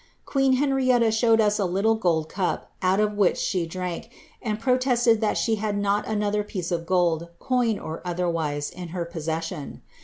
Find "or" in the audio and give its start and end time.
7.77-8.01